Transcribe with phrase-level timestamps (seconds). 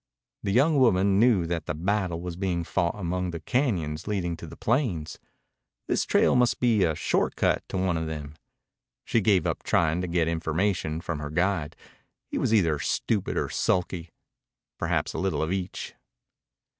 [0.41, 4.47] The young woman knew that the battle was being fought among the cañons leading to
[4.47, 5.19] the plains.
[5.85, 8.33] This trail must be a short cut to one of them.
[9.05, 11.75] She gave up trying to get information from her guide.
[12.25, 14.09] He was either stupid or sulky;
[14.79, 15.93] perhaps a little of each.